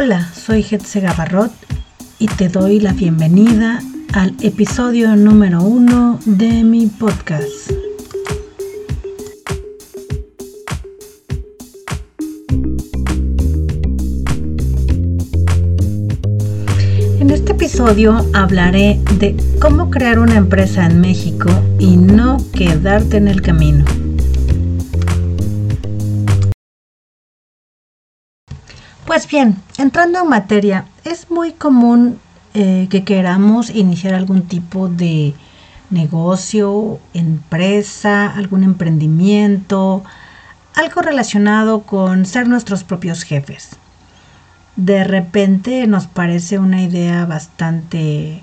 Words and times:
Hola, 0.00 0.32
soy 0.32 0.62
Getse 0.62 1.00
Gabarrot 1.00 1.50
y 2.20 2.28
te 2.28 2.48
doy 2.48 2.78
la 2.78 2.92
bienvenida 2.92 3.82
al 4.12 4.32
episodio 4.40 5.16
número 5.16 5.60
uno 5.60 6.20
de 6.24 6.62
mi 6.62 6.86
podcast. 6.86 7.72
En 17.18 17.30
este 17.30 17.50
episodio 17.50 18.24
hablaré 18.34 19.00
de 19.18 19.36
cómo 19.60 19.90
crear 19.90 20.20
una 20.20 20.36
empresa 20.36 20.86
en 20.86 21.00
México 21.00 21.48
y 21.80 21.96
no 21.96 22.36
quedarte 22.52 23.16
en 23.16 23.26
el 23.26 23.42
camino. 23.42 23.84
Pues 29.08 29.26
bien, 29.26 29.56
entrando 29.78 30.20
en 30.20 30.28
materia, 30.28 30.84
es 31.02 31.30
muy 31.30 31.52
común 31.52 32.20
eh, 32.52 32.88
que 32.90 33.04
queramos 33.04 33.70
iniciar 33.70 34.12
algún 34.12 34.42
tipo 34.42 34.90
de 34.90 35.32
negocio, 35.88 37.00
empresa, 37.14 38.30
algún 38.30 38.64
emprendimiento, 38.64 40.04
algo 40.74 41.00
relacionado 41.00 41.84
con 41.84 42.26
ser 42.26 42.48
nuestros 42.48 42.84
propios 42.84 43.22
jefes. 43.22 43.70
De 44.76 45.04
repente 45.04 45.86
nos 45.86 46.06
parece 46.06 46.58
una 46.58 46.82
idea 46.82 47.24
bastante 47.24 48.42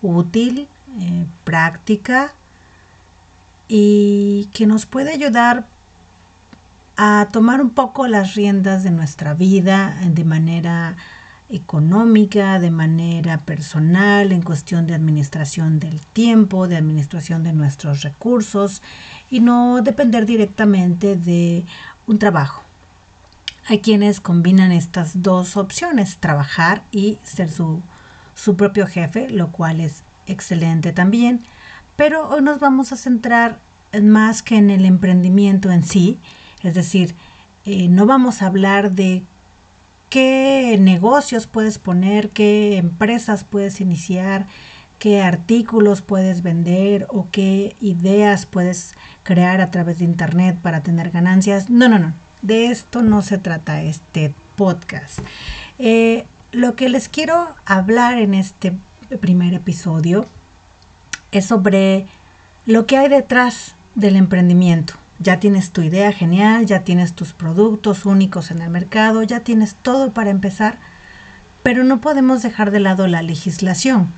útil, 0.00 0.68
eh, 1.00 1.26
práctica 1.44 2.32
y 3.68 4.48
que 4.54 4.64
nos 4.64 4.86
puede 4.86 5.12
ayudar 5.12 5.66
a 7.00 7.28
tomar 7.30 7.60
un 7.60 7.70
poco 7.70 8.08
las 8.08 8.34
riendas 8.34 8.82
de 8.82 8.90
nuestra 8.90 9.32
vida 9.32 9.96
de 10.04 10.24
manera 10.24 10.96
económica, 11.48 12.58
de 12.58 12.72
manera 12.72 13.38
personal, 13.38 14.32
en 14.32 14.42
cuestión 14.42 14.88
de 14.88 14.94
administración 14.94 15.78
del 15.78 16.00
tiempo, 16.00 16.66
de 16.66 16.76
administración 16.76 17.44
de 17.44 17.52
nuestros 17.52 18.02
recursos 18.02 18.82
y 19.30 19.38
no 19.38 19.80
depender 19.80 20.26
directamente 20.26 21.16
de 21.16 21.64
un 22.08 22.18
trabajo. 22.18 22.64
Hay 23.68 23.78
quienes 23.78 24.20
combinan 24.20 24.72
estas 24.72 25.22
dos 25.22 25.56
opciones, 25.56 26.16
trabajar 26.16 26.82
y 26.90 27.18
ser 27.22 27.48
su, 27.48 27.80
su 28.34 28.56
propio 28.56 28.88
jefe, 28.88 29.30
lo 29.30 29.52
cual 29.52 29.80
es 29.80 30.02
excelente 30.26 30.90
también. 30.92 31.44
Pero 31.94 32.28
hoy 32.28 32.42
nos 32.42 32.58
vamos 32.58 32.90
a 32.90 32.96
centrar 32.96 33.60
más 34.02 34.42
que 34.42 34.56
en 34.56 34.70
el 34.70 34.84
emprendimiento 34.84 35.70
en 35.70 35.84
sí, 35.84 36.18
es 36.62 36.74
decir, 36.74 37.14
eh, 37.64 37.88
no 37.88 38.06
vamos 38.06 38.42
a 38.42 38.46
hablar 38.46 38.92
de 38.92 39.22
qué 40.10 40.76
negocios 40.80 41.46
puedes 41.46 41.78
poner, 41.78 42.30
qué 42.30 42.76
empresas 42.76 43.44
puedes 43.44 43.80
iniciar, 43.80 44.46
qué 44.98 45.22
artículos 45.22 46.02
puedes 46.02 46.42
vender 46.42 47.06
o 47.10 47.28
qué 47.30 47.76
ideas 47.80 48.46
puedes 48.46 48.94
crear 49.22 49.60
a 49.60 49.70
través 49.70 49.98
de 49.98 50.04
Internet 50.04 50.58
para 50.62 50.80
tener 50.80 51.10
ganancias. 51.10 51.70
No, 51.70 51.88
no, 51.88 51.98
no. 51.98 52.12
De 52.42 52.66
esto 52.66 53.02
no 53.02 53.22
se 53.22 53.38
trata 53.38 53.82
este 53.82 54.34
podcast. 54.56 55.18
Eh, 55.78 56.26
lo 56.52 56.74
que 56.74 56.88
les 56.88 57.08
quiero 57.08 57.54
hablar 57.66 58.18
en 58.18 58.34
este 58.34 58.76
primer 59.20 59.54
episodio 59.54 60.24
es 61.32 61.46
sobre 61.46 62.06
lo 62.64 62.86
que 62.86 62.96
hay 62.96 63.08
detrás 63.08 63.74
del 63.94 64.16
emprendimiento. 64.16 64.94
Ya 65.20 65.40
tienes 65.40 65.70
tu 65.70 65.82
idea 65.82 66.12
genial, 66.12 66.66
ya 66.66 66.84
tienes 66.84 67.12
tus 67.12 67.32
productos 67.32 68.06
únicos 68.06 68.50
en 68.50 68.62
el 68.62 68.70
mercado, 68.70 69.22
ya 69.22 69.40
tienes 69.40 69.74
todo 69.74 70.12
para 70.12 70.30
empezar, 70.30 70.78
pero 71.62 71.82
no 71.84 72.00
podemos 72.00 72.42
dejar 72.42 72.70
de 72.70 72.80
lado 72.80 73.06
la 73.08 73.22
legislación, 73.22 74.12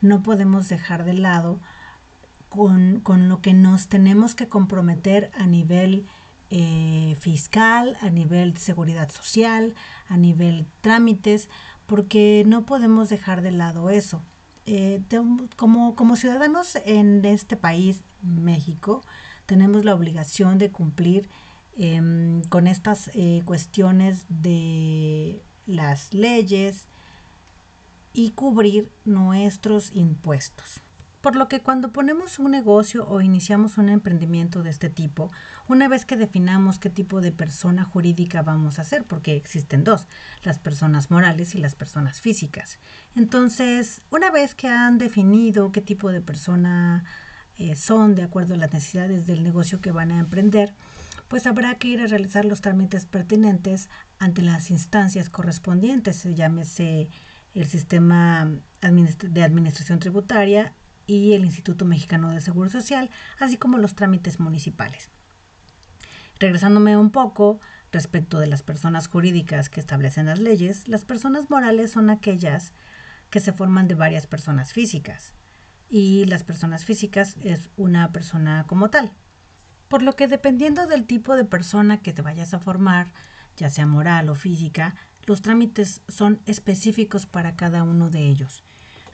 no 0.00 0.22
podemos 0.22 0.68
dejar 0.68 1.04
de 1.04 1.14
lado 1.14 1.58
con, 2.48 3.28
lo 3.28 3.40
que 3.40 3.52
nos 3.52 3.88
tenemos 3.88 4.36
que 4.36 4.48
comprometer 4.48 5.30
a 5.34 5.46
nivel 5.46 6.06
eh, 6.50 7.16
fiscal, 7.18 7.96
a 8.00 8.10
nivel 8.10 8.54
de 8.54 8.60
seguridad 8.60 9.10
social, 9.10 9.74
a 10.08 10.16
nivel 10.16 10.66
trámites, 10.80 11.48
porque 11.86 12.44
no 12.46 12.64
podemos 12.64 13.08
dejar 13.08 13.42
de 13.42 13.50
lado 13.50 13.90
eso. 13.90 14.22
Eh, 14.66 15.02
como, 15.56 15.96
como 15.96 16.16
ciudadanos 16.16 16.76
en 16.76 17.24
este 17.24 17.56
país, 17.56 18.02
México, 18.22 19.02
tenemos 19.46 19.84
la 19.84 19.94
obligación 19.94 20.58
de 20.58 20.70
cumplir 20.70 21.28
em, 21.76 22.42
con 22.44 22.66
estas 22.66 23.10
eh, 23.14 23.42
cuestiones 23.44 24.26
de 24.28 25.42
las 25.66 26.14
leyes 26.14 26.86
y 28.12 28.30
cubrir 28.30 28.90
nuestros 29.04 29.92
impuestos. 29.92 30.80
Por 31.20 31.36
lo 31.36 31.48
que 31.48 31.62
cuando 31.62 31.90
ponemos 31.90 32.38
un 32.38 32.50
negocio 32.50 33.08
o 33.08 33.22
iniciamos 33.22 33.78
un 33.78 33.88
emprendimiento 33.88 34.62
de 34.62 34.68
este 34.68 34.90
tipo, 34.90 35.32
una 35.68 35.88
vez 35.88 36.04
que 36.04 36.16
definamos 36.16 36.78
qué 36.78 36.90
tipo 36.90 37.22
de 37.22 37.32
persona 37.32 37.82
jurídica 37.82 38.42
vamos 38.42 38.78
a 38.78 38.82
hacer, 38.82 39.04
porque 39.04 39.34
existen 39.34 39.84
dos, 39.84 40.06
las 40.42 40.58
personas 40.58 41.10
morales 41.10 41.54
y 41.54 41.58
las 41.58 41.74
personas 41.74 42.20
físicas. 42.20 42.78
Entonces, 43.16 44.02
una 44.10 44.30
vez 44.30 44.54
que 44.54 44.68
han 44.68 44.98
definido 44.98 45.72
qué 45.72 45.80
tipo 45.80 46.12
de 46.12 46.20
persona 46.20 47.04
eh, 47.56 47.76
son 47.76 48.16
de 48.16 48.24
acuerdo 48.24 48.54
a 48.54 48.56
las 48.56 48.72
necesidades 48.72 49.26
del 49.26 49.44
negocio 49.44 49.80
que 49.80 49.92
van 49.92 50.10
a 50.10 50.18
emprender, 50.18 50.72
pues 51.28 51.46
habrá 51.46 51.76
que 51.76 51.88
ir 51.88 52.00
a 52.00 52.06
realizar 52.06 52.44
los 52.44 52.60
trámites 52.60 53.06
pertinentes 53.06 53.88
ante 54.18 54.42
las 54.42 54.70
instancias 54.70 55.28
correspondientes, 55.30 56.24
llámese 56.34 57.08
el 57.54 57.66
sistema 57.66 58.50
de 58.80 59.42
administración 59.44 60.00
tributaria 60.00 60.72
y 61.06 61.34
el 61.34 61.44
Instituto 61.44 61.84
Mexicano 61.84 62.30
de 62.30 62.40
Seguro 62.40 62.70
Social, 62.70 63.10
así 63.38 63.56
como 63.56 63.78
los 63.78 63.94
trámites 63.94 64.40
municipales. 64.40 65.08
Regresándome 66.40 66.96
un 66.96 67.10
poco 67.10 67.60
respecto 67.92 68.40
de 68.40 68.48
las 68.48 68.62
personas 68.62 69.06
jurídicas 69.06 69.68
que 69.68 69.78
establecen 69.78 70.26
las 70.26 70.40
leyes, 70.40 70.88
las 70.88 71.04
personas 71.04 71.48
morales 71.48 71.92
son 71.92 72.10
aquellas 72.10 72.72
que 73.30 73.38
se 73.38 73.52
forman 73.52 73.86
de 73.86 73.94
varias 73.94 74.26
personas 74.26 74.72
físicas 74.72 75.32
y 75.88 76.24
las 76.24 76.42
personas 76.42 76.84
físicas 76.84 77.36
es 77.40 77.68
una 77.76 78.12
persona 78.12 78.64
como 78.66 78.90
tal. 78.90 79.12
Por 79.88 80.02
lo 80.02 80.16
que 80.16 80.28
dependiendo 80.28 80.86
del 80.86 81.04
tipo 81.04 81.36
de 81.36 81.44
persona 81.44 82.00
que 82.00 82.12
te 82.12 82.22
vayas 82.22 82.54
a 82.54 82.60
formar, 82.60 83.12
ya 83.56 83.70
sea 83.70 83.86
moral 83.86 84.28
o 84.28 84.34
física, 84.34 84.96
los 85.26 85.42
trámites 85.42 86.00
son 86.08 86.40
específicos 86.46 87.26
para 87.26 87.56
cada 87.56 87.82
uno 87.82 88.10
de 88.10 88.28
ellos. 88.28 88.62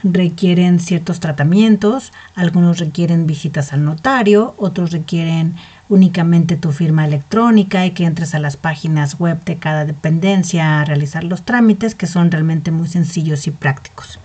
Requieren 0.03 0.79
ciertos 0.79 1.19
tratamientos, 1.19 2.11
algunos 2.33 2.79
requieren 2.79 3.27
visitas 3.27 3.71
al 3.71 3.85
notario, 3.85 4.55
otros 4.57 4.91
requieren 4.91 5.55
únicamente 5.89 6.55
tu 6.55 6.71
firma 6.71 7.05
electrónica 7.05 7.85
y 7.85 7.91
que 7.91 8.05
entres 8.05 8.33
a 8.33 8.39
las 8.39 8.57
páginas 8.57 9.19
web 9.19 9.43
de 9.43 9.57
cada 9.57 9.85
dependencia 9.85 10.79
a 10.79 10.85
realizar 10.85 11.23
los 11.23 11.43
trámites 11.43 11.93
que 11.93 12.07
son 12.07 12.31
realmente 12.31 12.71
muy 12.71 12.87
sencillos 12.87 13.45
y 13.45 13.51
prácticos. 13.51 14.20